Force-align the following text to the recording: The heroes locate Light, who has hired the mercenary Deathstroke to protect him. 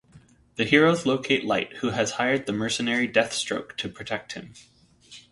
The 0.55 0.65
heroes 0.65 1.05
locate 1.05 1.45
Light, 1.45 1.73
who 1.73 1.91
has 1.91 2.13
hired 2.13 2.47
the 2.47 2.53
mercenary 2.53 3.07
Deathstroke 3.07 3.77
to 3.77 3.87
protect 3.87 4.33
him. 4.33 4.55